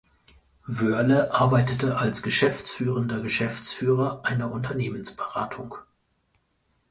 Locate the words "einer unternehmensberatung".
4.25-5.75